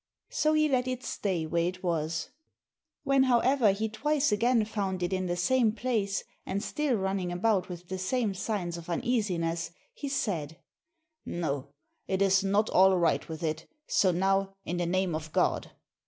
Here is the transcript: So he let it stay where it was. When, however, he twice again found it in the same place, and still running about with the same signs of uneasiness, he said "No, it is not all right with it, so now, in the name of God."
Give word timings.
So 0.31 0.53
he 0.53 0.67
let 0.67 0.87
it 0.87 1.03
stay 1.03 1.45
where 1.45 1.67
it 1.67 1.83
was. 1.83 2.29
When, 3.03 3.21
however, 3.21 3.71
he 3.71 3.87
twice 3.87 4.31
again 4.31 4.65
found 4.65 5.03
it 5.03 5.13
in 5.13 5.27
the 5.27 5.35
same 5.37 5.73
place, 5.73 6.23
and 6.43 6.63
still 6.63 6.95
running 6.95 7.31
about 7.31 7.69
with 7.69 7.87
the 7.87 7.99
same 7.99 8.33
signs 8.33 8.77
of 8.77 8.89
uneasiness, 8.89 9.69
he 9.93 10.09
said 10.09 10.59
"No, 11.23 11.67
it 12.07 12.19
is 12.23 12.43
not 12.43 12.67
all 12.71 12.97
right 12.97 13.29
with 13.29 13.43
it, 13.43 13.67
so 13.85 14.09
now, 14.09 14.55
in 14.65 14.77
the 14.77 14.87
name 14.87 15.13
of 15.13 15.31
God." 15.33 15.69